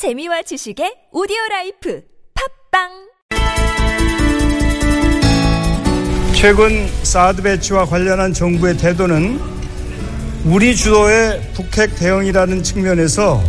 재미와 0.00 0.40
지식의 0.40 1.12
오디오 1.12 1.36
life 1.50 2.02
팟빵 2.70 2.88
최근 6.34 6.86
사드 7.02 7.42
배치와 7.42 7.84
관련한 7.84 8.32
정부의 8.32 8.78
태도는 8.78 9.38
우리 10.46 10.74
주도의 10.74 11.42
북핵 11.52 11.96
대응이라는 11.96 12.62
측면에서 12.62 13.44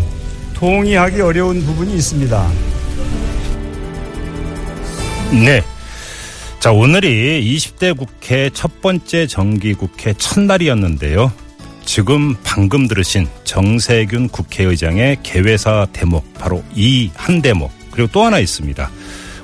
동의하기 0.53 1.21
어려운 1.21 1.65
부분이 1.65 1.93
있습니다. 1.93 2.51
네. 5.45 5.63
자, 6.59 6.73
오늘이 6.73 7.45
20대 7.55 7.97
국회 7.97 8.49
첫 8.49 8.81
번째 8.81 9.25
정기국회 9.25 10.15
첫날이었는데요. 10.15 11.31
지금 11.85 12.35
방금 12.43 12.87
들으신 12.87 13.27
정세균 13.43 14.29
국회의장의 14.29 15.17
개회사 15.23 15.87
대목, 15.91 16.33
바로 16.35 16.63
이 16.75 17.09
한 17.15 17.41
대목, 17.41 17.71
그리고 17.91 18.09
또 18.11 18.23
하나 18.23 18.39
있습니다. 18.39 18.89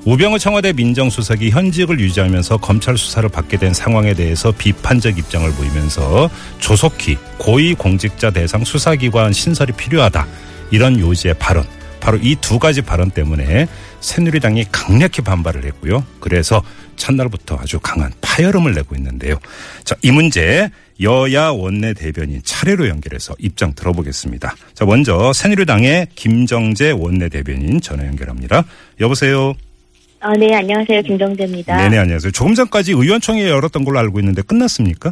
우병우 0.06 0.40
청와대 0.40 0.72
민정수석이 0.72 1.50
현직을 1.50 2.00
유지하면서 2.00 2.58
검찰 2.58 2.98
수사를 2.98 3.28
받게 3.28 3.58
된 3.58 3.74
상황에 3.74 4.14
대해서 4.14 4.54
비판적 4.54 5.18
입장을 5.18 5.52
보이면서 5.52 6.30
조속히 6.60 7.18
고위공직자 7.38 8.32
대상 8.32 8.64
수사기관 8.64 9.34
신설이 9.34 9.74
필요하다. 9.74 10.26
이런 10.72 10.98
요지의 10.98 11.34
발언. 11.40 11.66
바로 12.08 12.18
이 12.22 12.38
두 12.40 12.58
가지 12.58 12.82
발언 12.82 13.12
때문에 13.12 13.68
새누리당이 14.00 14.68
강력히 14.72 15.22
반발을 15.22 15.66
했고요. 15.66 16.06
그래서 16.22 16.64
첫날부터 16.96 17.58
아주 17.60 17.82
강한 17.82 18.14
파열음을 18.22 18.74
내고 18.74 18.96
있는데요. 18.96 19.36
자, 19.84 19.94
이 20.02 20.12
문제 20.12 20.70
여야 21.02 21.50
원내 21.50 21.94
대변인 21.96 22.40
차례로 22.46 22.88
연결해서 22.88 23.36
입장 23.40 23.74
들어보겠습니다. 23.76 24.56
자, 24.74 24.86
먼저 24.86 25.34
새누리당의 25.34 26.08
김정재 26.16 26.92
원내 26.92 27.28
대변인 27.28 27.82
전화 27.82 28.06
연결합니다. 28.08 28.64
여보세요. 29.02 29.54
아, 30.22 30.32
네, 30.32 30.56
안녕하세요. 30.56 31.02
김정재입니다. 31.02 31.76
네네, 31.76 31.98
안녕하세요. 31.98 32.32
조금 32.32 32.56
전까지 32.56 32.94
의원총회 32.94 33.50
열었던 33.50 33.84
걸로 33.84 34.00
알고 34.00 34.22
있는데 34.22 34.44
끝났습니까? 34.44 35.12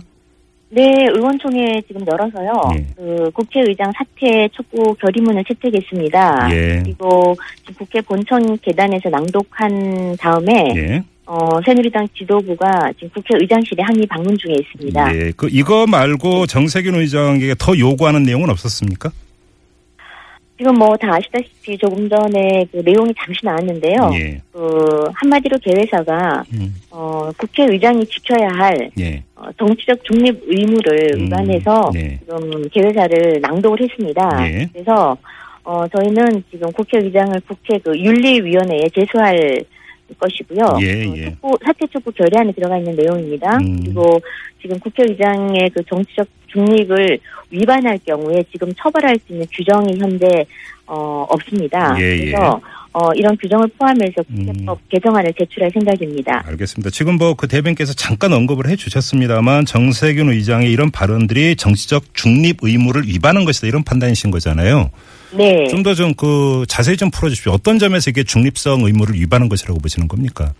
네, 0.75 1.07
의원총회 1.09 1.81
지금 1.87 2.05
열어서요. 2.05 2.51
예. 2.75 2.85
그 2.97 3.31
국회의장 3.33 3.93
사퇴 3.97 4.49
촉구 4.51 4.95
결의문을 4.95 5.45
채택했습니다. 5.45 6.49
예. 6.51 6.81
그리고 6.83 7.33
지금 7.65 7.75
국회 7.75 8.01
본청 8.01 8.57
계단에서 8.61 9.07
낭독한 9.09 10.17
다음에 10.19 10.73
예. 10.75 11.03
어, 11.27 11.61
새누리당 11.65 12.09
지도부가 12.17 12.91
지금 12.99 13.09
국회의장실에 13.13 13.83
항의 13.83 14.05
방문 14.07 14.37
중에 14.37 14.53
있습니다. 14.59 15.15
예. 15.15 15.31
그, 15.37 15.47
이거 15.49 15.87
말고 15.87 16.45
정세균 16.45 16.95
의장에게 16.95 17.55
더 17.57 17.77
요구하는 17.79 18.23
내용은 18.23 18.49
없었습니까? 18.49 19.11
지금 20.57 20.73
뭐 20.75 20.95
다 20.95 21.15
아시다시피 21.15 21.77
조금 21.77 22.07
전에 22.07 22.65
그 22.71 22.77
내용이 22.77 23.13
잠시 23.17 23.41
나왔는데요. 23.43 24.09
예. 24.13 24.41
그 24.53 25.03
한마디로 25.13 25.57
개회사가 25.59 26.43
음, 26.53 26.73
어, 26.91 27.29
국회의장이 27.37 28.05
지켜야 28.05 28.47
할 28.47 28.89
예. 28.97 29.21
어, 29.35 29.49
정치적 29.57 30.03
중립 30.05 30.41
의무를 30.47 31.15
음, 31.15 31.25
위반해서 31.25 31.91
네. 31.93 32.17
지금 32.19 32.69
개회사를 32.69 33.41
낭독을 33.41 33.81
했습니다. 33.81 34.47
예. 34.47 34.69
그래서 34.71 35.17
어, 35.63 35.85
저희는 35.89 36.43
지금 36.49 36.71
국회의장을 36.71 37.41
국회 37.47 37.77
그 37.79 37.97
윤리위원회에 37.97 38.83
제소할 38.95 39.65
것이고요. 40.17 40.77
예, 40.81 41.07
어, 41.07 41.13
예. 41.17 41.25
촉구, 41.25 41.57
사퇴 41.65 41.87
촉구 41.91 42.11
결의안에 42.11 42.53
들어가 42.53 42.77
있는 42.77 42.95
내용입니다. 42.95 43.57
음. 43.57 43.81
그리고 43.83 44.21
지금 44.61 44.79
국회의장의 44.79 45.71
그 45.71 45.83
정치적 45.83 46.27
중립을 46.55 47.19
위반할 47.51 47.99
경우에 48.07 48.43
지금 48.51 48.73
처벌할 48.75 49.15
수 49.27 49.33
있는 49.33 49.45
규정이 49.53 49.99
현재 49.99 50.45
어, 50.87 51.25
없습니다. 51.29 51.95
예, 51.99 52.11
예. 52.13 52.17
그래서 52.31 52.59
어, 52.93 53.11
이런 53.13 53.35
규정을 53.37 53.67
포함해서 53.77 54.23
음. 54.29 54.45
국회법 54.45 54.79
개정안을 54.89 55.33
제출할 55.37 55.69
생각입니다. 55.73 56.43
알겠습니다. 56.47 56.89
지금 56.91 57.17
뭐 57.17 57.35
그 57.35 57.47
대변께서 57.49 57.91
잠깐 57.93 58.31
언급을 58.31 58.69
해 58.69 58.77
주셨습니다만 58.77 59.65
정세균 59.65 60.29
의장의 60.29 60.71
이런 60.71 60.91
발언들이 60.91 61.57
정치적 61.57 62.13
중립 62.13 62.59
의무를 62.61 63.03
위반한 63.05 63.43
것이다 63.43 63.67
이런 63.67 63.83
판단이신 63.83 64.31
거잖아요. 64.31 64.91
네. 65.33 65.67
좀 65.67 65.83
더 65.83 65.93
좀 65.93 66.13
그 66.13 66.63
자세히 66.69 66.95
좀 66.95 67.11
풀어주십시오. 67.11 67.51
어떤 67.51 67.77
점에서 67.79 68.09
이게 68.11 68.23
중립성 68.23 68.85
의무를 68.85 69.15
위반한 69.15 69.49
것이라고 69.49 69.79
보시는 69.81 70.07
겁니까? 70.07 70.53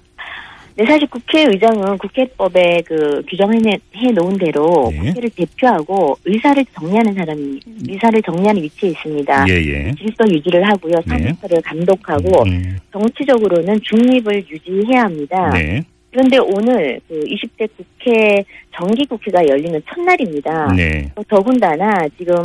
네, 0.78 0.86
사실 0.86 1.08
국회의장은 1.08 1.97
국회법에 1.97 2.81
그 2.86 3.22
규정해 3.30 3.58
해 3.96 4.12
놓은 4.12 4.38
대로 4.38 4.90
네. 4.91 5.00
국회를 5.00 5.30
대표하고 5.30 6.18
의사를 6.25 6.66
정리하는 6.74 7.13
사람이 7.13 7.59
의사를 7.88 8.22
정리하는 8.22 8.62
위치에 8.62 8.90
있습니다. 8.90 9.46
예, 9.47 9.53
예. 9.53 9.91
질서 9.97 10.25
유지를 10.30 10.68
하고요, 10.68 10.96
네. 11.08 11.18
사무처를 11.18 11.62
감독하고 11.62 12.44
음, 12.44 12.78
정치적으로는 12.91 13.80
중립을 13.81 14.44
유지해야 14.50 15.03
합니다. 15.03 15.50
네. 15.52 15.81
그런데 16.12 16.38
오늘 16.40 17.00
그 17.08 17.19
20대 17.22 17.69
국회 17.78 18.44
정기국회가 18.78 19.47
열리는 19.47 19.81
첫날입니다. 19.88 20.74
네. 20.75 21.09
또 21.16 21.24
더군다나 21.24 22.08
지금 22.18 22.36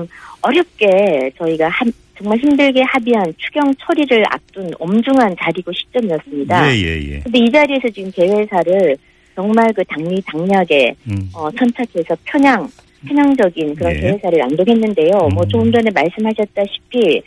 어렵게 0.42 1.30
저희가 1.38 1.68
한- 1.68 1.92
정말 2.16 2.38
힘들게 2.38 2.82
합의한 2.82 3.32
추경 3.38 3.72
처리를 3.76 4.24
앞둔 4.30 4.70
엄중한 4.78 5.36
자리고 5.40 5.72
시점이었습니다. 5.72 6.70
예, 6.70 6.76
예, 6.78 7.12
예. 7.14 7.20
근데 7.20 7.38
이 7.38 7.50
자리에서 7.50 7.88
지금 7.88 8.10
개회사를 8.10 8.96
정말 9.34 9.72
그 9.72 9.82
당리 9.84 10.20
당략에 10.26 10.94
음, 11.10 11.30
어, 11.34 11.50
천착해서 11.52 12.14
편향 12.24 12.68
편향적인 13.06 13.74
그런 13.74 13.94
네. 13.94 14.00
개회사를 14.00 14.38
낭독했는데요. 14.38 15.10
뭐 15.32 15.42
음. 15.44 15.48
조금 15.48 15.72
전에 15.72 15.90
말씀하셨다시피 15.94 17.22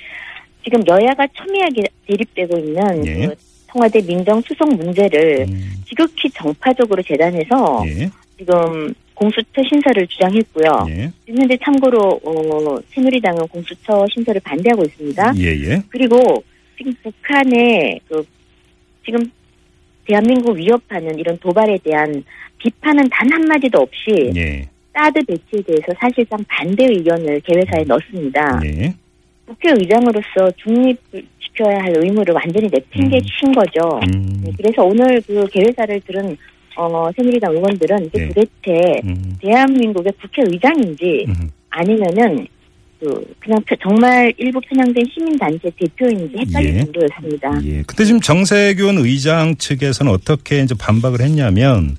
지금 0.63 0.79
여야가 0.87 1.25
첨예하게 1.35 1.81
대립되고 2.07 2.57
있는 2.59 3.05
예. 3.07 3.27
그 3.27 3.35
청와대 3.71 3.99
민정수석 4.01 4.69
문제를 4.75 5.45
음, 5.49 5.73
지극히 5.87 6.29
정파적으로 6.29 7.01
재단해서 7.01 7.83
예, 7.87 8.07
지금 8.37 8.93
공수처 9.13 9.61
신설을 9.67 10.07
주장했고요. 10.07 10.85
예, 10.89 11.11
그런데 11.25 11.57
참고로 11.63 12.19
어, 12.23 12.79
새누리당은 12.89 13.47
공수처 13.47 14.05
신설을 14.13 14.41
반대하고 14.43 14.83
있습니다. 14.83 15.33
예, 15.37 15.45
예. 15.45 15.83
그리고 15.89 16.43
지금 16.77 16.93
북한의 17.03 18.01
그 18.07 18.25
지금 19.05 19.19
대한민국 20.05 20.57
위협하는 20.57 21.17
이런 21.17 21.37
도발에 21.37 21.77
대한 21.83 22.23
비판은 22.57 23.09
단 23.09 23.31
한마디도 23.31 23.79
없이 23.79 24.31
예, 24.35 24.67
사드 24.93 25.23
배치에 25.25 25.61
대해서 25.65 25.93
사실상 25.99 26.43
반대 26.47 26.85
의견을 26.85 27.41
개회사에 27.41 27.83
넣습니다. 27.85 28.61
예. 28.65 28.93
국회의장으로서 29.45 30.51
중립을 30.57 31.23
지켜야 31.39 31.77
할 31.77 31.93
의무를 31.97 32.33
완전히 32.33 32.67
내팽개친 32.71 33.51
거죠. 33.53 33.99
음, 34.03 34.41
네, 34.43 34.51
그래서 34.57 34.83
오늘 34.83 35.21
그 35.21 35.45
개회사를 35.47 36.01
들은 36.01 36.37
어, 36.75 37.09
새누리당 37.15 37.51
의원들은 37.53 38.05
이게 38.07 38.19
네. 38.19 38.27
도대체 38.29 39.01
음, 39.05 39.35
대한민국의 39.41 40.11
국회의장인지 40.21 41.25
음. 41.27 41.49
아니면은 41.69 42.47
그 42.99 43.33
그냥 43.39 43.61
펴- 43.67 43.75
정말 43.83 44.33
일부 44.37 44.61
편향된 44.61 45.03
시민단체 45.13 45.69
대표인지 45.77 46.35
헷갈릴 46.39 46.75
예. 46.75 46.79
정도였습니다. 46.85 47.51
예. 47.65 47.83
근데 47.85 48.05
지금 48.05 48.21
정세균 48.21 48.97
의장 48.99 49.55
측에서는 49.57 50.09
어떻게 50.11 50.61
이제 50.61 50.73
반박을 50.73 51.19
했냐면 51.21 51.97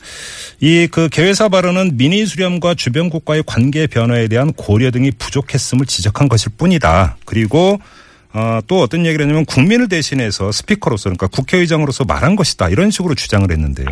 이 0.60 0.88
그 0.90 1.08
개회사 1.10 1.48
발언은 1.50 1.96
민의 1.98 2.24
수렴과 2.24 2.74
주변국과의 2.74 3.42
관계 3.46 3.86
변화에 3.86 4.28
대한 4.28 4.52
고려 4.54 4.90
등이 4.90 5.10
부족했음을 5.18 5.84
지적한 5.84 6.28
것일 6.28 6.52
뿐이다. 6.56 7.18
그리고 7.26 7.78
어, 8.32 8.60
또 8.66 8.80
어떤 8.80 9.04
얘기를 9.06 9.24
했냐면 9.26 9.44
국민을 9.44 9.88
대신해서 9.88 10.50
스피커로서 10.52 11.04
그러니까 11.10 11.26
국회의장으로서 11.28 12.04
말한 12.04 12.34
것이다. 12.34 12.68
이런 12.70 12.90
식으로 12.90 13.14
주장을 13.14 13.48
했는데요. 13.50 13.86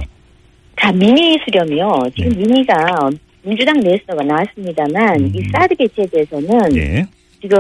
자, 0.83 0.91
미니 0.91 1.39
수렴이요. 1.45 2.03
지금 2.17 2.31
네. 2.31 2.37
미니가 2.39 3.09
민주당 3.43 3.79
내에서가 3.79 4.25
나왔습니다만 4.25 5.21
음. 5.21 5.33
이 5.33 5.41
사드 5.53 5.77
배치에 5.77 6.07
대해서는 6.07 6.77
예. 6.77 7.07
지금 7.41 7.59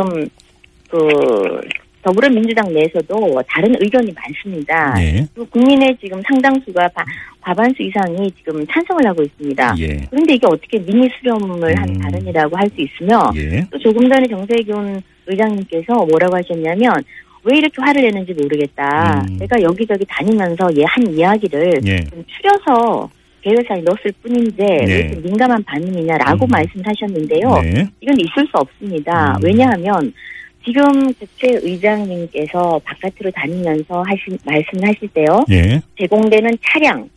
그 0.91 1.61
더불어민주당 2.03 2.73
내에서도 2.75 3.41
다른 3.49 3.77
의견이 3.81 4.13
많습니다. 4.13 4.95
예. 5.01 5.25
그 5.35 5.45
국민의 5.51 5.97
지금 6.01 6.21
상당수가 6.27 6.89
바- 6.89 7.05
과반수 7.41 7.81
이상이 7.85 8.29
지금 8.39 8.67
찬성을 8.67 9.07
하고 9.07 9.23
있습니다. 9.23 9.75
예. 9.79 10.01
그런데 10.11 10.35
이게 10.35 10.47
어떻게 10.49 10.79
미니 10.81 11.09
수렴을 11.21 11.79
한 11.81 11.89
음. 11.91 11.99
발언이라고 12.01 12.57
할 12.57 12.69
수 12.71 12.81
있으며 12.81 13.31
예. 13.37 13.65
또 13.71 13.79
조금 13.79 14.09
전에 14.09 14.27
정세균 14.27 15.01
의장님께서 15.27 15.93
뭐라고 15.95 16.37
하셨냐면 16.39 16.93
왜 17.45 17.59
이렇게 17.59 17.75
화를 17.81 18.03
내는지 18.03 18.33
모르겠다. 18.35 19.25
음. 19.29 19.37
내가 19.39 19.61
여기저기 19.63 20.05
다니면서 20.09 20.69
얘 20.77 20.85
한 20.87 21.07
이야기를 21.13 21.81
예. 21.87 22.05
좀 22.05 22.25
추려서 22.27 23.11
개회사에 23.41 23.81
넣었을 23.81 24.13
뿐인데 24.23 24.65
네. 24.65 24.85
왜 24.87 24.99
이렇게 25.01 25.17
민감한 25.17 25.63
반응이냐라고 25.65 26.45
음. 26.47 26.49
말씀하셨는데요. 26.51 27.49
네. 27.63 27.89
이건 28.01 28.21
있을 28.21 28.47
수 28.47 28.51
없습니다. 28.55 29.37
음. 29.37 29.45
왜냐하면 29.45 30.13
지금 30.65 31.13
국회 31.15 31.59
의장님께서 31.61 32.81
바깥으로 32.85 33.31
다니면서 33.33 34.03
하신 34.03 34.39
말씀하실 34.45 35.09
때요. 35.09 35.45
예. 35.51 35.81
제공되는 35.99 36.51
차량 36.63 37.09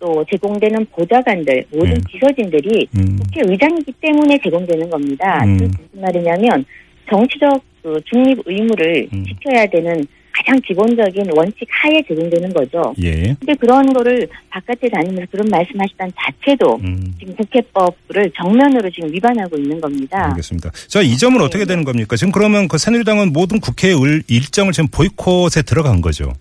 또 0.00 0.24
제공되는 0.30 0.86
보좌관들 0.92 1.64
모든 1.72 1.94
네. 1.94 2.00
비서진들이 2.08 2.88
음. 2.98 3.18
국회 3.20 3.42
의장이기 3.48 3.92
때문에 4.00 4.38
제공되는 4.42 4.90
겁니다. 4.90 5.44
음. 5.44 5.58
그 5.58 5.64
무슨 5.64 6.00
말이냐면 6.00 6.64
정치적 7.08 7.62
그 7.82 8.00
중립 8.04 8.40
의무를 8.44 9.08
음. 9.12 9.24
지켜야 9.24 9.66
되는 9.66 10.06
가장 10.38 10.60
기본적인 10.60 11.30
원칙 11.34 11.66
하에 11.68 12.00
적용되는 12.06 12.52
거죠. 12.52 12.94
예. 13.02 13.34
근데 13.40 13.54
그런 13.54 13.92
거를 13.92 14.28
바깥에 14.50 14.88
다니면서 14.88 15.26
그런 15.32 15.48
말씀하시던 15.50 16.12
자체도 16.16 16.76
음. 16.82 17.14
지금 17.18 17.34
국회법을 17.34 18.30
정면으로 18.36 18.88
지금 18.90 19.12
위반하고 19.12 19.56
있는 19.56 19.80
겁니다. 19.80 20.26
알겠습니다. 20.30 20.70
자, 20.86 21.02
이 21.02 21.16
점은 21.16 21.40
어떻게 21.40 21.64
되는 21.64 21.82
겁니까? 21.82 22.14
지금 22.16 22.32
그러면 22.32 22.68
그 22.68 22.78
새누리당은 22.78 23.32
모든 23.32 23.58
국회 23.58 23.88
의 23.88 24.22
일정을 24.28 24.72
지금 24.72 24.88
보이콧에 24.90 25.62
들어간 25.66 26.00
거죠. 26.00 26.32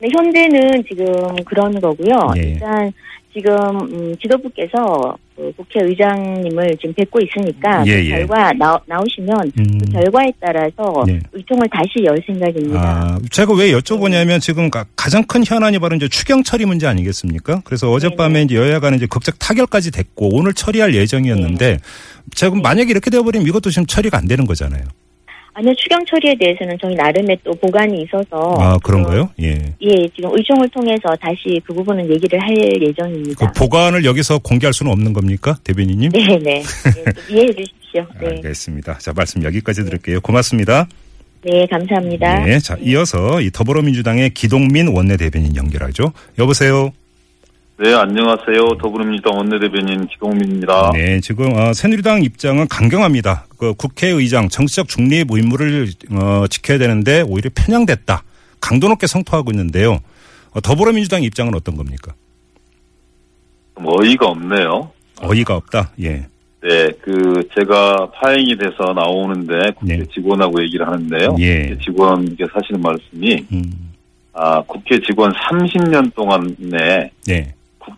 네, 0.00 0.08
현재는 0.12 0.84
지금 0.86 1.06
그런 1.46 1.80
거고요. 1.80 2.32
예. 2.36 2.50
일단 2.50 2.92
지금 3.32 3.54
음, 3.92 4.14
지도부께서 4.20 5.16
그 5.36 5.52
국회의장님을 5.56 6.76
지금 6.80 6.94
뵙고 6.94 7.18
있으니까 7.20 7.84
예, 7.86 7.96
그 8.02 8.04
예. 8.06 8.10
결과 8.10 8.52
나, 8.52 8.78
나오시면 8.86 9.52
음. 9.58 9.78
그 9.78 9.92
결과에 9.92 10.32
따라서 10.40 11.04
네. 11.06 11.20
의총을 11.32 11.66
다시 11.68 12.04
열 12.04 12.16
생각입니다. 12.24 12.80
아, 12.80 13.18
제가 13.30 13.52
왜 13.54 13.72
여쭤보냐면 13.72 14.40
지금 14.40 14.70
가- 14.70 14.84
가장 14.94 15.24
큰 15.24 15.42
현안이 15.44 15.78
바로 15.80 15.96
이제 15.96 16.08
추경 16.08 16.42
처리 16.44 16.64
문제 16.64 16.86
아니겠습니까? 16.86 17.62
그래서 17.64 17.90
어젯밤에 17.90 18.42
이제 18.42 18.54
여야 18.54 18.78
간에 18.78 18.96
이제 18.96 19.06
극적 19.06 19.38
타결까지 19.38 19.90
됐고 19.90 20.28
오늘 20.36 20.54
처리할 20.54 20.94
예정이었는데 20.94 21.78
지금 22.34 22.62
만약에 22.62 22.90
이렇게 22.90 23.10
되어버리면 23.10 23.46
이것도 23.48 23.70
지금 23.70 23.86
처리가 23.86 24.18
안 24.18 24.26
되는 24.28 24.46
거잖아요. 24.46 24.84
아니요, 25.54 25.72
추경 25.76 26.04
처리에 26.04 26.34
대해서는 26.38 26.76
저희 26.80 26.94
나름의 26.96 27.38
또 27.44 27.52
보관이 27.52 28.02
있어서 28.02 28.54
아, 28.58 28.76
그런 28.82 29.04
그, 29.04 29.10
거요? 29.10 29.30
예. 29.40 29.50
예, 29.80 30.08
지금 30.14 30.30
의총을 30.32 30.68
통해서 30.70 31.14
다시 31.20 31.60
그 31.64 31.72
부분은 31.72 32.10
얘기를 32.12 32.40
할그 32.40 32.84
예정입니다. 32.84 33.52
보관을 33.52 34.04
여기서 34.04 34.38
공개할 34.38 34.72
수는 34.72 34.90
없는 34.90 35.12
겁니까? 35.12 35.56
대변인님? 35.62 36.10
네, 36.10 36.26
네. 36.38 36.38
네, 36.38 36.62
좀 36.62 37.04
이해해 37.30 37.52
주십시오. 37.52 38.04
네. 38.20 38.26
알겠습니다. 38.26 38.98
자, 38.98 39.12
말씀 39.14 39.44
여기까지 39.44 39.84
드릴게요. 39.84 40.20
고맙습니다. 40.20 40.88
네, 41.42 41.66
감사합니다. 41.70 42.44
네. 42.44 42.58
자, 42.58 42.76
이어서 42.80 43.40
이 43.40 43.50
더불어민주당의 43.52 44.30
기동민 44.30 44.88
원내대변인 44.88 45.54
연결하죠. 45.54 46.12
여보세요? 46.38 46.90
네, 47.76 47.92
안녕하세요. 47.92 48.78
더불어민주당 48.80 49.36
원내대변인 49.36 50.06
기동민입니다. 50.06 50.92
네, 50.92 51.18
지금 51.18 51.52
어, 51.56 51.72
새누리당 51.72 52.22
입장은 52.22 52.68
강경합니다. 52.68 53.46
그 53.58 53.74
국회의장 53.74 54.48
정치적 54.48 54.86
중립 54.86 55.26
의무를 55.32 55.88
어, 56.12 56.46
지켜야 56.48 56.78
되는데 56.78 57.22
오히려 57.22 57.50
편향됐다. 57.52 58.22
강도 58.60 58.86
높게 58.88 59.08
성토하고 59.08 59.50
있는데요. 59.50 59.98
어, 60.52 60.60
더불어민주당 60.60 61.24
입장은 61.24 61.52
어떤 61.56 61.76
겁니까? 61.76 62.14
좀 63.76 63.86
어이가 63.88 64.26
없네요. 64.26 64.92
어이가 65.20 65.56
없다. 65.56 65.90
예. 66.00 66.26
네, 66.62 66.88
그 67.02 67.42
제가 67.58 68.08
파행이 68.12 68.56
돼서 68.56 68.92
나오는데 68.94 69.72
국회 69.76 69.96
네. 69.96 70.04
직원하고 70.14 70.62
얘기를 70.62 70.86
하는데요. 70.86 71.36
예. 71.40 71.76
직원께서 71.84 72.50
하시는 72.54 72.80
말씀이 72.80 73.44
음, 73.52 73.90
아, 74.32 74.62
국회 74.62 75.00
직원 75.00 75.32
30년 75.32 76.14
동안에 76.14 77.10
네. 77.26 77.53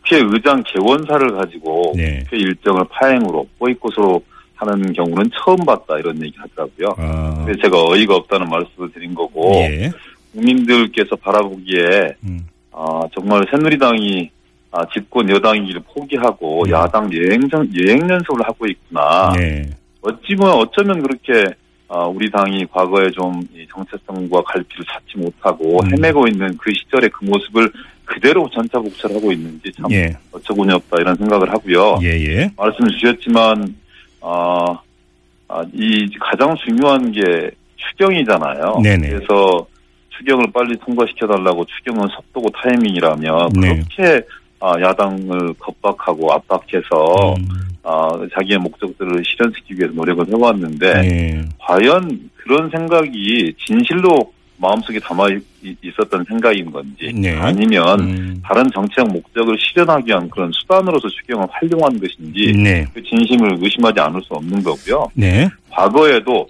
국회 0.07 0.23
의장 0.23 0.63
개원사를 0.65 1.33
가지고 1.33 1.93
네. 1.97 2.23
국회 2.25 2.37
일정을 2.37 2.85
파행으로 2.91 3.47
보이콧으로 3.59 4.23
하는 4.55 4.93
경우는 4.93 5.31
처음 5.35 5.57
봤다 5.67 5.99
이런 5.99 6.17
얘기 6.23 6.35
하더라고요. 6.39 6.95
아, 6.97 7.43
그래서 7.45 7.61
제가 7.63 7.85
어이가 7.85 8.15
없다는 8.15 8.49
말씀을 8.49 8.93
드린 8.93 9.15
거고 9.15 9.53
예. 9.57 9.91
국민들께서 10.33 11.17
바라보기에 11.17 12.15
음, 12.25 12.47
아, 12.73 13.03
정말 13.15 13.45
새누리당이 13.51 14.31
아, 14.71 14.79
집권 14.95 15.29
여당이기를 15.29 15.83
포기하고 15.93 16.65
네. 16.67 16.73
야당 16.73 17.11
여행정, 17.13 17.69
여행연습을 17.77 18.47
하고 18.47 18.67
있구나. 18.67 19.33
네. 19.37 19.69
어찌 20.01 20.37
보면 20.37 20.55
어쩌면 20.55 21.03
그렇게 21.03 21.55
아, 21.89 22.05
우리 22.05 22.31
당이 22.31 22.67
과거에 22.67 23.11
좀이 23.11 23.67
정체성과 23.71 24.43
갈피를 24.43 24.85
찾지 24.93 25.19
못하고 25.19 25.79
음. 25.85 25.93
헤매고 25.93 26.27
있는 26.27 26.57
그 26.57 26.73
시절의 26.73 27.11
그 27.11 27.25
모습을 27.25 27.71
그대로 28.05 28.49
전차복철하고 28.51 29.33
있는지 29.33 29.73
참 29.73 29.91
예. 29.93 30.17
어처구니 30.33 30.73
없다 30.73 30.97
이런 31.01 31.15
생각을 31.17 31.51
하고요. 31.51 31.99
예, 32.03 32.09
예. 32.09 32.51
말씀 32.57 32.87
주셨지만 32.89 33.75
아, 34.21 34.79
아, 35.49 35.65
이 35.73 36.09
가장 36.21 36.57
중요한 36.57 37.13
게 37.13 37.51
추경이잖아요. 37.77 38.81
네네. 38.83 39.09
그래서 39.09 39.67
추경을 40.11 40.47
빨리 40.53 40.77
통과시켜 40.79 41.27
달라고 41.27 41.65
추경은 41.65 42.09
속도고 42.09 42.49
타이밍이라며 42.51 43.49
네. 43.61 43.75
그렇게 43.75 44.03
아, 44.15 44.21
야당을 44.63 45.55
겁박하고 45.59 46.33
압박해서 46.33 47.35
음, 47.39 47.49
아, 47.83 48.09
자기의 48.35 48.59
목적들을 48.59 49.23
실현시키기 49.25 49.79
위해서 49.81 49.95
노력을 49.95 50.27
해왔는데 50.29 50.87
예. 51.05 51.45
과연 51.59 52.31
그런 52.37 52.69
생각이 52.71 53.55
진실로 53.65 54.33
마음속에 54.59 54.99
담아 55.01 55.27
있- 55.29 55.77
있었던 55.85 56.25
생각인 56.27 56.73
건지 56.73 57.13
네. 57.15 57.37
아니면 57.37 58.01
음, 58.01 58.41
다른 58.43 58.65
정치적 58.75 59.07
목적을 59.13 59.55
실현하기 59.59 60.07
위한 60.09 60.29
그런 60.31 60.51
수단으로서 60.53 61.07
추경을 61.09 61.47
활용한 61.51 62.01
것인지 62.01 62.53
네. 62.55 62.87
그 62.95 63.03
진심을 63.03 63.59
의심하지 63.61 64.01
않을 64.01 64.23
수 64.23 64.33
없는 64.33 64.63
거고요. 64.63 65.07
네. 65.15 65.47
과거에도 65.71 66.49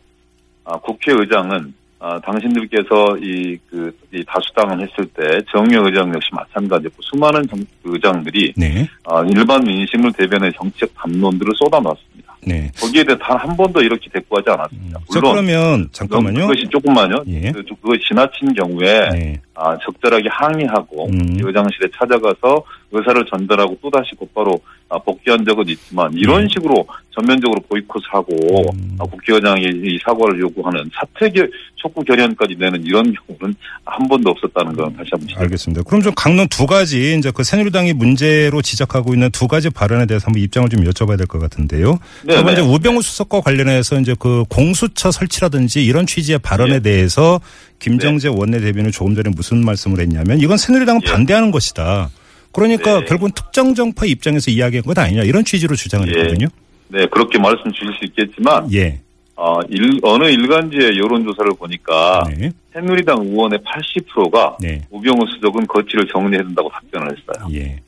아, 0.65 0.77
국회의장은 0.79 1.75
아, 1.99 2.21
당신들께서 2.21 3.17
이, 3.23 3.57
그, 3.71 3.91
이 4.13 4.23
다수당을 4.27 4.83
했을 4.83 5.07
때 5.15 5.41
정의 5.51 5.79
의장 5.83 6.13
역시 6.15 6.29
마찬가지고 6.33 6.93
수많은 7.01 7.47
정, 7.49 7.59
의장들이 7.85 8.53
네. 8.57 8.87
아, 9.05 9.23
일반 9.35 9.63
민심을 9.65 10.13
대변해 10.13 10.51
정치적 10.57 10.91
담론들을 10.95 11.53
쏟아놨습니다. 11.57 12.37
네. 12.47 12.71
거기에 12.79 13.03
대해 13.03 13.17
단 13.19 13.37
한 13.39 13.57
번도 13.57 13.81
이렇게 13.81 14.09
대꾸하지 14.13 14.51
않았습니다. 14.51 14.99
자, 14.99 15.05
물론 15.21 15.33
그러면 15.33 15.89
잠깐만요. 15.93 16.47
그것이 16.47 16.67
조금만요. 16.71 17.25
예. 17.29 17.51
그, 17.53 17.63
그것이 17.63 18.01
지나친 18.09 18.53
경우에 18.55 19.09
네. 19.11 19.41
아, 19.55 19.77
적절하게 19.79 20.29
항의하고 20.31 21.07
음. 21.07 21.39
의장실에 21.43 21.89
찾아가서 21.99 22.63
의사를 22.93 23.25
전달하고 23.27 23.79
또다시 23.83 24.15
곧바로 24.17 24.61
아, 24.89 24.99
복귀한 24.99 25.45
적은 25.45 25.69
있지만 25.69 26.13
이런 26.15 26.43
네. 26.43 26.49
식으로 26.49 26.87
전면적으로 27.11 27.61
보이콧하고 27.69 28.71
음. 28.73 28.97
아, 28.99 29.05
국회의장이 29.05 29.63
이 29.63 29.99
사과를 30.05 30.39
요구하는 30.41 30.89
사퇴 30.95 31.31
겨, 31.31 31.47
촉구 31.75 32.05
결연까지 32.05 32.55
내는 32.59 32.85
이런 32.85 33.13
경우는 33.13 33.55
한 33.85 34.09
번도 34.09 34.31
없었다는 34.31 34.75
건 34.75 34.97
다시 34.97 35.11
한번 35.13 35.29
알겠습니다. 35.37 35.83
그럼 35.83 36.03
좀 36.03 36.13
강론 36.15 36.47
두 36.49 36.67
가지 36.67 37.17
이제 37.19 37.33
그 37.35 37.43
새누리당이 37.43 37.95
문제로 37.95 38.63
지적하고 38.63 39.15
있는 39.15 39.31
두 39.31 39.49
가지 39.49 39.71
발언에 39.71 40.07
대해서 40.07 40.27
한번 40.27 40.43
입장을 40.43 40.69
좀 40.69 40.85
여쭤봐야 40.85 41.17
될 41.19 41.27
것 41.27 41.41
같은데요. 41.41 41.99
네, 42.25 42.35
첫 42.35 42.45
번째 42.45 42.63
네. 42.63 42.69
우병우 42.69 43.03
수석과 43.03 43.41
관련해서 43.41 43.99
이제 44.01 44.15
그 44.19 44.45
공수처 44.49 45.11
설치라든지 45.11 45.85
이런 45.85 46.07
취지의 46.07 46.39
발언에 46.39 46.75
예. 46.77 46.81
대해서 46.81 47.41
김정재 47.79 48.29
원내대변인 48.29 48.93
조금 48.93 49.15
전에 49.15 49.31
무슨 49.35 49.65
말씀을 49.65 50.01
했냐면 50.01 50.39
이건 50.39 50.57
새누리당은 50.57 51.01
예. 51.07 51.11
반대하는 51.11 51.51
것이다. 51.51 52.11
그러니까 52.57 53.01
네. 53.01 53.05
결국은 53.07 53.31
특정 53.33 53.75
정파 53.75 54.07
입장에서 54.07 54.51
이야기한 54.51 54.83
것 54.85 54.99
아니냐 54.99 55.23
이런 55.23 55.45
취지로 55.45 55.77
주장을 55.77 56.09
예. 56.09 56.21
했거든요. 56.21 56.49
네 56.89 57.07
그렇게 57.07 57.39
말씀 57.39 57.71
주실 57.71 57.93
수 57.99 58.05
있겠지만 58.07 58.73
예. 58.73 59.01
어, 59.37 59.61
일- 59.69 60.01
어느 60.03 60.25
일간지의 60.27 60.99
여론조사를 60.99 61.51
보니까 61.59 62.25
네. 62.39 62.51
새누리당 62.73 63.19
의원의 63.21 63.59
80%가 63.61 64.57
네. 64.61 64.81
우병우 64.91 65.27
수석은 65.35 65.67
거취를 65.67 66.07
정리해야 66.11 66.43
된다고 66.45 66.71
답변을 66.71 67.09
했어요. 67.17 67.49
예. 67.53 67.79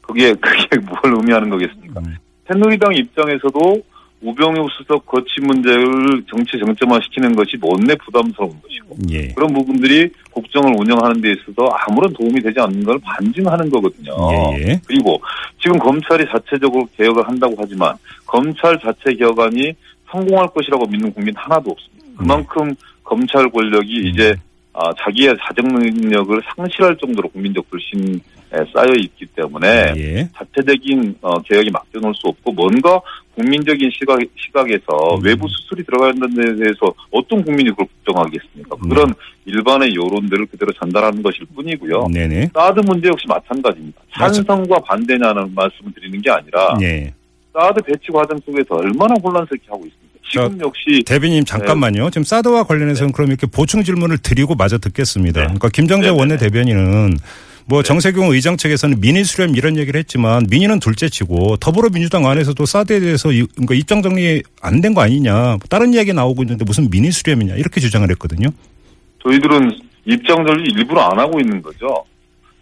그게 0.00 0.34
그게 0.34 0.78
뭘 0.84 1.14
의미하는 1.14 1.48
거겠습니까? 1.50 2.00
음. 2.00 2.16
새누리당 2.48 2.94
입장에서도 2.96 3.82
우병우 4.20 4.66
수석 4.76 5.06
거취 5.06 5.40
문제를 5.42 6.24
정치 6.28 6.58
정점화 6.58 6.98
시키는 7.04 7.36
것이 7.36 7.56
못내 7.56 7.94
부담스러운 8.04 8.50
것이고 8.60 8.96
예. 9.10 9.28
그런 9.28 9.52
부분들이 9.52 10.10
국정을 10.32 10.74
운영하는 10.76 11.20
데 11.20 11.30
있어서 11.30 11.68
아무런 11.86 12.12
도움이 12.14 12.40
되지 12.40 12.58
않는 12.58 12.82
걸 12.82 12.98
반증하는 13.04 13.70
거거든요. 13.70 14.12
예. 14.32 14.70
예. 14.70 14.80
그리고 14.86 15.20
지금 15.60 15.78
검찰이 15.78 16.26
자체적으로 16.30 16.88
개혁을 16.96 17.28
한다고 17.28 17.54
하지만 17.58 17.94
검찰 18.26 18.78
자체 18.80 19.14
개혁안이 19.14 19.72
성공할 20.10 20.48
것이라고 20.48 20.86
믿는 20.86 21.12
국민 21.12 21.34
하나도 21.36 21.70
없습니다. 21.70 22.06
그만큼 22.16 22.74
검찰 23.04 23.48
권력이 23.50 24.00
음. 24.00 24.06
이제 24.06 24.34
아, 24.80 24.92
자기의 25.02 25.34
사정 25.40 25.66
능력을 25.66 26.40
상실할 26.54 26.96
정도로 26.98 27.28
국민적 27.30 27.68
불신에 27.68 28.20
쌓여 28.72 28.92
있기 28.96 29.26
때문에 29.34 29.92
예. 29.96 30.28
자체적인 30.36 31.16
어, 31.20 31.42
개혁이 31.42 31.68
맡겨놓을 31.72 32.14
수 32.14 32.28
없고 32.28 32.52
뭔가 32.52 33.00
국민적인 33.34 33.90
시각, 33.92 34.20
시각에서 34.36 35.16
음. 35.16 35.24
외부 35.24 35.48
수술이 35.48 35.82
들어가야 35.82 36.10
한다는 36.10 36.34
데 36.36 36.62
대해서 36.62 36.94
어떤 37.10 37.42
국민이 37.42 37.70
그걸 37.70 37.86
걱정하겠습니까? 38.04 38.76
음. 38.84 38.88
그런 38.88 39.14
일반의 39.46 39.96
여론들을 39.96 40.46
그대로 40.46 40.72
전달하는 40.74 41.24
것일 41.24 41.46
뿐이고요. 41.56 42.06
네네. 42.14 42.50
사드 42.54 42.80
문제 42.86 43.08
역시 43.08 43.26
마찬가지입니다. 43.26 44.00
찬성과 44.16 44.78
반대냐는 44.78 45.52
말씀을 45.56 45.92
드리는 45.92 46.22
게 46.22 46.30
아니라 46.30 46.78
예. 46.82 47.12
사드 47.52 47.82
배치 47.82 48.12
과정 48.12 48.38
속에서 48.46 48.76
얼마나 48.76 49.16
혼란스럽게 49.20 49.66
하고 49.66 49.84
있습니다. 49.84 50.07
지금 50.30 50.58
역시 50.60 51.02
대변인 51.06 51.44
잠깐만요. 51.44 52.10
지금 52.10 52.24
사드와 52.24 52.64
관련해서는 52.64 53.12
그럼 53.12 53.30
이렇게 53.30 53.46
보충 53.46 53.82
질문을 53.82 54.18
드리고 54.18 54.54
마저 54.54 54.78
듣겠습니다. 54.78 55.40
네. 55.40 55.46
그러니까 55.46 55.68
김정재 55.70 56.08
네, 56.08 56.12
네, 56.12 56.18
원내 56.18 56.36
네. 56.36 56.44
대변인은 56.46 57.18
뭐 57.66 57.82
정세균 57.82 58.24
의장 58.32 58.56
측에서는 58.56 58.98
민의 59.00 59.24
수렴 59.24 59.54
이런 59.54 59.76
얘기를 59.76 59.98
했지만 59.98 60.46
민의는 60.48 60.80
둘째치고 60.80 61.58
더불어민주당 61.58 62.26
안에서도 62.26 62.64
사드에 62.64 62.98
대해서 63.00 63.30
이- 63.32 63.46
그러니까 63.54 63.74
입장 63.74 64.00
정리 64.02 64.42
안 64.62 64.80
된 64.80 64.94
거 64.94 65.02
아니냐. 65.02 65.58
다른 65.68 65.92
이야기 65.92 66.12
나오고 66.14 66.42
있는데 66.44 66.64
무슨 66.64 66.88
민의 66.90 67.12
수렴이냐 67.12 67.56
이렇게 67.56 67.80
주장을 67.80 68.08
했거든요. 68.10 68.48
저희들은 69.22 69.70
입장들을 70.06 70.64
일부러 70.78 71.02
안 71.02 71.18
하고 71.18 71.38
있는 71.40 71.60
거죠. 71.60 72.04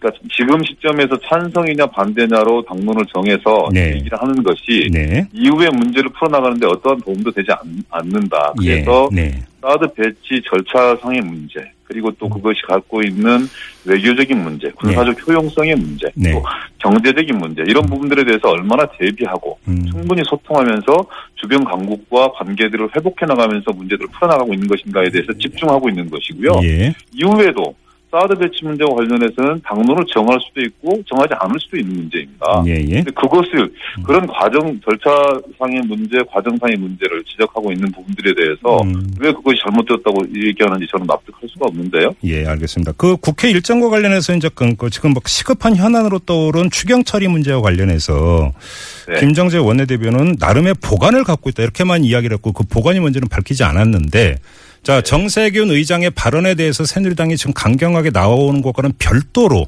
그러니까 0.06 0.28
지금 0.34 0.64
시점에서 0.64 1.18
찬성이냐 1.28 1.86
반대냐로 1.86 2.62
당론을 2.62 3.04
정해서 3.12 3.68
네. 3.72 3.94
얘기를 3.94 4.18
하는 4.20 4.42
것이 4.42 4.88
네. 4.92 5.26
이후의 5.32 5.70
문제를 5.70 6.10
풀어나가는데 6.10 6.66
어떠한 6.66 7.00
도움도 7.00 7.32
되지 7.32 7.50
않, 7.90 8.04
는다 8.04 8.52
예. 8.62 8.82
그래서 8.82 9.08
네. 9.12 9.42
사드 9.60 9.94
배치 9.94 10.40
절차상의 10.44 11.22
문제, 11.22 11.60
그리고 11.84 12.10
또 12.18 12.28
그것이 12.28 12.62
갖고 12.62 13.02
있는 13.02 13.48
외교적인 13.84 14.42
문제, 14.42 14.70
군사적 14.70 15.26
효용성의 15.26 15.75
문제, 15.75 16.08
네. 16.14 16.32
또 16.32 16.42
경제적인 16.78 17.36
문제 17.36 17.62
이런 17.66 17.84
부분들에 17.86 18.25
대해서 18.25 18.50
얼마나 18.50 18.86
대비하고 18.98 19.58
음. 19.66 19.84
충분히 19.90 20.22
소통하면서 20.25 20.86
주변 21.34 21.64
강국과 21.64 22.32
관계들을 22.32 22.90
회복해 22.94 23.26
나가면서 23.26 23.72
문제들을 23.72 24.08
풀어나가고 24.12 24.54
있는 24.54 24.68
것인가에 24.68 25.10
대해서 25.10 25.32
집중하고 25.32 25.88
있는 25.88 26.08
것이고요. 26.10 26.60
예. 26.62 26.94
이후에도 27.12 27.75
사드 28.16 28.35
배치 28.37 28.64
문제와 28.64 28.88
관련해서는 28.96 29.61
당론을 29.62 30.04
정할 30.12 30.38
수도 30.40 30.61
있고 30.62 31.02
정하지 31.06 31.35
않을 31.38 31.56
수도 31.61 31.76
있는 31.76 31.96
문제입니다. 31.96 32.62
예, 32.66 32.76
예. 32.76 33.02
근데 33.02 33.11
그것을 33.11 33.70
그런 34.04 34.26
과정 34.26 34.80
절차상의 34.80 35.82
문제, 35.87 36.18
과정상의 36.32 36.76
문제를 36.78 37.23
지적하고 37.25 37.70
있는 37.73 37.92
부분들에 37.92 38.35
대해서 38.35 38.80
음. 38.85 39.12
왜 39.20 39.30
그것이 39.32 39.58
잘못되었다고 39.62 40.23
얘기하는지 40.35 40.87
저는 40.90 41.06
납득할 41.06 41.42
수가 41.49 41.66
없는데요. 41.66 42.14
예, 42.25 42.46
알겠습니다. 42.46 42.92
그 42.96 43.16
국회 43.16 43.50
일정과 43.50 43.90
관련해서 43.90 44.35
이제 44.35 44.49
그, 44.54 44.75
그 44.76 44.88
지금 44.88 45.12
막 45.12 45.28
시급한 45.28 45.76
현안으로 45.76 46.20
떠오른 46.20 46.70
추경 46.70 47.04
처리 47.04 47.28
문제와 47.28 47.61
관련해서 47.61 48.52
네. 49.08 49.20
김정재 49.20 49.58
원내대변은 49.58 50.37
나름의 50.40 50.76
보관을 50.82 51.25
갖고 51.25 51.50
있다 51.50 51.62
이렇게만 51.62 52.04
이야기를 52.04 52.37
했고 52.37 52.52
그 52.52 52.64
보관이 52.64 53.00
뭔지는 53.00 53.28
밝히지 53.28 53.62
않았는데 53.64 54.37
자 54.87 55.00
정세균 55.00 55.69
의장의 55.73 56.11
발언에 56.11 56.55
대해서 56.55 56.85
새누리당이 56.85 57.37
지금 57.37 57.52
강경하게 57.52 58.11
나오는 58.11 58.62
것과는 58.62 58.93
별도로 59.00 59.66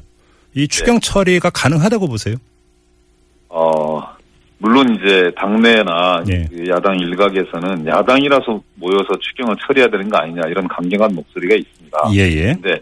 이 0.55 0.65
추경 0.65 1.01
처리가 1.01 1.49
가능하다고 1.49 2.07
보세요? 2.07 2.37
어, 3.49 4.01
물론 4.59 4.95
이제 4.95 5.29
당내나 5.35 6.23
예. 6.31 6.45
그 6.49 6.65
야당 6.69 6.97
일각에서는 6.97 7.85
야당이라서 7.85 8.61
모여서 8.75 9.09
추경을 9.19 9.57
처리해야 9.67 9.89
되는 9.89 10.07
거 10.07 10.19
아니냐 10.19 10.43
이런 10.47 10.65
강경한 10.69 11.13
목소리가 11.13 11.53
있습니다. 11.53 11.97
예예. 12.13 12.53
근데 12.53 12.79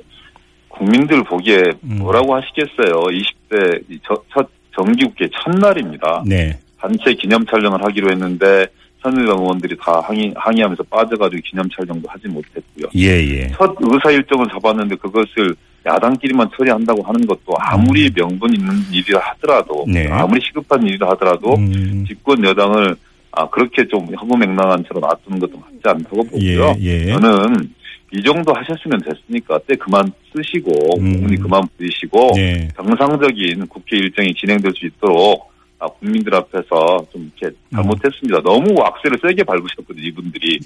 국민들 0.68 1.24
보기에 1.24 1.64
음. 1.86 1.98
뭐라고 1.98 2.36
하시겠어요? 2.36 3.02
20대 3.02 3.82
이 3.90 4.00
저- 4.08 4.24
첫 4.32 4.48
정기국회 4.76 5.28
첫날입니다. 5.44 6.24
네. 6.28 6.60
단체 6.80 7.16
기념 7.16 7.44
촬영을 7.48 7.84
하기로 7.84 8.12
했는데 8.12 8.68
새누리당 9.10 9.40
의원들이 9.40 9.78
다 9.80 10.02
항의, 10.02 10.34
항의하면서 10.36 10.84
빠져가지고 10.84 11.42
기념 11.46 11.68
촬영도 11.70 12.08
하지 12.08 12.28
못했고요. 12.28 12.88
예 12.96 13.20
예. 13.20 13.48
첫 13.50 13.76
의사 13.80 14.12
일정을 14.12 14.48
잡았는데 14.52 14.96
그것을 14.98 15.56
야당끼리만 15.86 16.50
처리한다고 16.58 17.02
하는 17.04 17.26
것도 17.26 17.54
아무리 17.60 18.10
명분 18.12 18.54
있는 18.54 18.74
일이라 18.92 19.20
하더라도 19.20 19.86
음. 19.86 19.92
네. 19.94 20.08
아무리 20.12 20.42
시급한 20.42 20.84
일이라 20.84 21.10
하더라도 21.12 21.56
음, 21.56 22.04
집권 22.08 22.44
여당을 22.44 22.96
아 23.32 23.50
그렇게 23.50 23.88
좀 23.88 24.06
허무맹랑한 24.14 24.84
채로 24.88 25.00
놔두는 25.00 25.40
것도 25.40 25.58
맞지 25.58 25.82
않다고 25.84 26.24
보고요. 26.24 26.76
예, 26.80 26.88
예. 26.88 27.06
저는 27.14 27.70
이 28.12 28.24
정도 28.24 28.54
하셨으면 28.54 29.02
됐으니까 29.02 29.60
때 29.68 29.76
그만 29.76 30.12
쓰시고 30.34 31.00
음. 31.00 31.14
국민이 31.14 31.38
그만 31.38 31.62
부리시고 31.78 32.32
예. 32.38 32.68
정상적인 32.76 33.68
국회 33.68 33.98
일정이 33.98 34.34
진행될 34.34 34.74
수 34.76 34.86
있도록 34.86 35.52
아, 35.80 35.88
국민들 35.88 36.34
앞에서 36.36 37.06
좀 37.12 37.32
이렇게 37.38 37.56
잘못했습니다. 37.72 38.42
너무 38.42 38.82
악세를 38.82 39.20
세게 39.22 39.44
밟으셨거든요, 39.44 40.08
이분들이. 40.08 40.60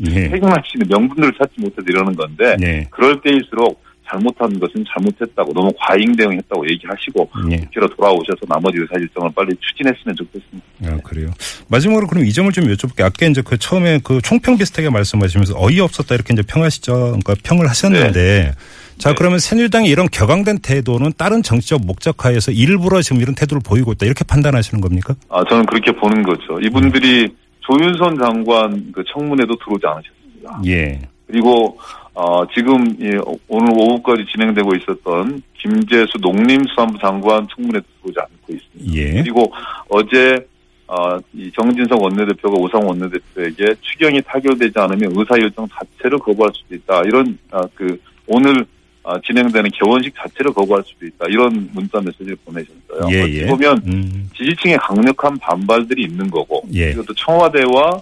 수 0.64 0.78
있는 0.78 0.88
명분들을 0.90 1.34
찾지 1.38 1.60
못해서 1.60 1.84
이러는 1.88 2.16
건데, 2.16 2.56
네. 2.58 2.88
그럴 2.90 3.20
때일수록 3.22 3.82
잘못한 4.08 4.60
것은 4.60 4.84
잘못했다고, 4.94 5.54
너무 5.54 5.72
과잉 5.80 6.16
대응했다고 6.16 6.68
얘기하시고, 6.70 7.30
예. 7.52 7.58
국회로 7.58 7.88
돌아오셔서 7.96 8.40
나머지 8.48 8.78
의사 8.80 8.94
일정을 9.00 9.32
빨리 9.34 9.56
추진했으면 9.60 10.16
좋겠습니다. 10.16 10.68
아, 10.86 10.98
그래요. 11.04 11.30
마지막으로 11.70 12.08
그럼 12.08 12.26
이 12.26 12.34
점을 12.34 12.52
좀 12.52 12.66
여쭤볼게요. 12.66 13.06
아까 13.06 13.26
이제 13.26 13.42
그 13.42 13.58
처음에 13.58 14.00
그 14.04 14.22
총평 14.22 14.58
비슷하게 14.58 14.90
말씀하시면서 14.90 15.54
어이없었다 15.58 16.16
이렇게 16.16 16.34
이제 16.34 16.42
평하시죠. 16.42 16.94
그러니까 16.94 17.36
평을 17.44 17.70
하셨는데 17.70 18.54
자, 18.98 19.10
네. 19.10 19.16
그러면 19.18 19.40
새누리당이 19.40 19.90
이런 19.90 20.08
격앙된 20.10 20.60
태도는 20.60 21.14
다른 21.18 21.42
정치적 21.42 21.86
목적하에서 21.86 22.52
일부러 22.52 23.02
지금 23.02 23.22
이런 23.22 23.36
태도를 23.36 23.62
보이고 23.66 23.92
있다 23.94 24.06
이렇게 24.06 24.24
판단하시는 24.24 24.82
겁니까? 24.82 25.16
아, 25.30 25.44
저는 25.50 25.66
그렇게 25.66 25.92
보는 25.92 26.24
거죠. 26.24 26.60
이분들이 26.62 27.28
조윤선 27.62 28.18
장관 28.22 28.92
그 28.92 29.04
청문회도 29.14 29.56
들어오지 29.58 29.86
않으셨습니다. 29.86 30.62
예. 30.68 31.00
그리고 31.28 31.80
어, 32.14 32.46
지금 32.54 32.86
이 33.00 33.18
오늘 33.48 33.72
오후까지 33.74 34.26
진행되고 34.32 34.76
있었던 34.76 35.42
김재수 35.58 36.18
농림수산부 36.20 37.00
장관 37.00 37.48
청문회도 37.56 37.86
들어오지 38.02 38.20
않고 38.20 38.54
있습니다. 38.54 38.94
예. 38.96 39.22
그리고 39.22 39.52
어제 39.88 40.46
어, 40.88 41.18
이 41.34 41.50
정진석 41.54 42.02
원내대표가 42.02 42.58
오상 42.60 42.86
원내대표에게 42.86 43.76
추경이 43.80 44.22
타결되지 44.24 44.74
않으면 44.76 45.14
의사 45.16 45.38
일정 45.38 45.66
자체를 45.70 46.20
거부할 46.20 46.52
수도 46.54 46.76
있다. 46.76 47.02
이런 47.06 47.38
아, 47.52 47.66
그 47.76 47.98
오늘 48.28 48.66
아, 49.04 49.20
진행되는 49.26 49.72
개원식 49.72 50.14
자체를 50.16 50.52
거부할 50.54 50.84
수도 50.86 51.06
있다. 51.06 51.26
이런 51.30 51.70
문자 51.74 52.02
메시지를 52.02 52.36
보내셨어요. 52.44 53.08
예, 53.10 53.26
예. 53.30 53.46
보면 53.48 53.82
음. 53.88 54.30
지지층의 54.36 54.78
강력한 54.80 55.38
반발들이 55.40 56.04
있는 56.04 56.30
거고 56.30 56.62
예. 56.74 56.94
또 56.94 57.14
청와대와 57.14 58.02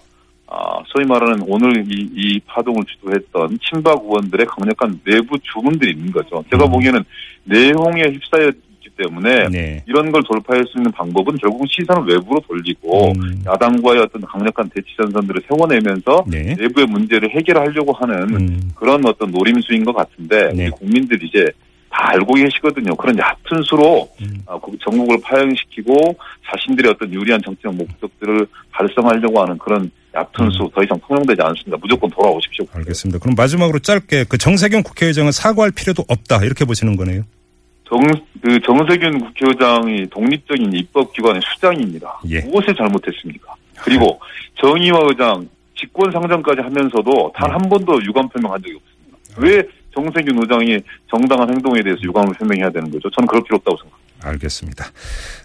아, 0.52 0.82
소위 0.88 1.06
말하는 1.06 1.44
오늘 1.48 1.86
이, 1.86 2.10
이 2.16 2.40
파동을 2.48 2.84
주도했던 2.86 3.60
친박 3.62 4.04
의원들의 4.04 4.48
강력한 4.48 5.00
내부 5.06 5.38
주문들이 5.40 5.92
있는 5.92 6.12
거죠. 6.12 6.44
제가 6.50 6.66
음. 6.66 6.72
보기에는 6.72 7.04
내용에 7.44 8.02
휩싸였기 8.04 8.90
때문에 8.98 9.50
네. 9.50 9.84
이런 9.86 10.12
걸 10.12 10.24
돌파할 10.24 10.66
수 10.66 10.80
있는 10.80 10.92
방법은 10.92 11.38
결국 11.38 11.68
시선을 11.70 12.12
외부로 12.12 12.40
돌리고 12.48 13.12
음. 13.12 13.44
야당과의 13.46 14.02
어떤 14.02 14.22
강력한 14.22 14.68
대치 14.74 14.88
전선들을 14.98 15.44
세워내면서 15.48 16.26
네. 16.28 16.56
내부의 16.58 16.88
문제를 16.88 17.30
해결하려고 17.30 17.94
하는 17.94 18.36
음. 18.36 18.72
그런 18.74 19.06
어떤 19.06 19.30
노림수인 19.30 19.86
것 19.86 19.96
같은데 19.96 20.52
네. 20.54 20.64
우리 20.64 20.72
국민들이 20.72 21.28
이제 21.28 21.46
다 21.90 22.10
알고 22.12 22.34
계시거든요. 22.36 22.96
그런 22.96 23.18
얕은 23.18 23.64
수로 23.64 24.10
음. 24.22 24.42
아, 24.46 24.58
그 24.60 24.78
전국을 24.80 25.20
파행시키고 25.24 26.16
자신들의 26.50 26.92
어떤 26.92 27.12
유리한 27.14 27.42
정치적 27.44 27.74
목적들을 27.76 28.46
달성하려고 28.72 29.42
하는 29.42 29.58
그런 29.58 29.90
얕은 30.14 30.50
수 30.52 30.70
더 30.74 30.84
이상 30.84 31.00
통용되지 31.08 31.42
않습니다. 31.42 31.78
무조건 31.82 32.10
돌아오십시오. 32.10 32.66
알겠습니다. 32.74 33.20
그럼 33.20 33.36
마지막으로 33.36 33.80
짧게 33.80 34.26
그 34.30 34.38
정세균 34.38 34.84
국회의장은 34.84 35.32
사과할 35.32 35.72
필요도 35.72 36.06
없다 36.08 36.44
이렇게 36.44 36.66
보시는 36.66 36.96
거네요. 36.96 37.24
정, 37.88 38.00
그 38.42 38.60
정세균 38.62 39.20
국회의장이 39.20 40.08
독립적인 40.10 40.74
입법기관의 40.74 41.42
수장입니다. 41.54 42.22
예. 42.30 42.40
무엇을 42.42 42.76
잘못했습니까? 42.76 43.54
그리고 43.82 44.20
정의화 44.62 45.00
의장 45.10 45.48
직권 45.76 46.12
상정까지 46.12 46.62
하면서도 46.62 47.32
단 47.36 47.48
네. 47.48 47.54
한 47.54 47.70
번도 47.70 48.04
유감 48.04 48.30
표명한 48.30 48.62
적이 48.62 48.76
없습니다. 48.76 49.18
왜 49.38 49.64
정세균 49.94 50.40
의장이 50.42 50.80
정당한 51.10 51.50
행동에 51.50 51.82
대해서 51.82 52.02
유감을 52.04 52.34
표명해야 52.36 52.70
되는 52.70 52.90
거죠? 52.92 53.10
저는 53.12 53.28
그럴 53.28 53.44
필요 53.44 53.58
없다고 53.58 53.78
생각합니다. 53.78 54.30
알겠습니다. 54.30 54.86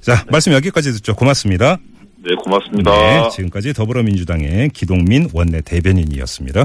자, 0.00 0.24
말씀 0.30 0.52
여기까지 0.52 0.92
듣죠. 0.92 1.14
고맙습니다. 1.14 1.78
네, 2.18 2.34
고맙습니다. 2.36 2.90
네, 2.90 3.28
지금까지 3.30 3.74
더불어민주당의 3.74 4.70
기동민 4.70 5.28
원내 5.32 5.60
대변인이었습니다. 5.60 6.64